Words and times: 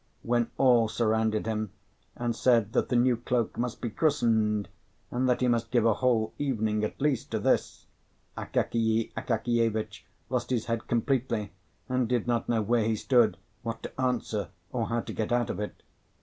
When 0.23 0.49
all 0.57 0.87
surrounded 0.89 1.45
him, 1.45 1.73
and 2.15 2.35
said 2.35 2.73
that 2.73 2.89
the 2.89 2.95
new 2.95 3.15
cloak 3.17 3.55
must 3.55 3.81
be 3.81 3.91
"christened," 3.91 4.67
and 5.11 5.29
that 5.29 5.41
he 5.41 5.47
must 5.47 5.69
give 5.69 5.85
a 5.85 5.93
whole 5.93 6.33
evening 6.39 6.83
at 6.83 6.99
least 6.99 7.29
to 7.29 7.37
this, 7.39 7.85
Akakiy 8.35 9.11
Akakievitch 9.15 10.03
lost 10.27 10.49
his 10.49 10.65
head 10.65 10.87
completely, 10.87 11.51
and 11.87 12.07
did 12.07 12.25
not 12.25 12.49
know 12.49 12.63
where 12.63 12.83
he 12.85 12.95
stood, 12.95 13.37
what 13.61 13.83
to 13.83 14.01
answer, 14.01 14.49
or 14.71 14.87
how 14.87 15.01
to 15.01 15.13
get 15.13 15.31
out 15.31 15.51
of 15.51 15.59
it. 15.59 15.83